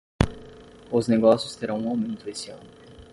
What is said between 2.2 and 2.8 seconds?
esse ano.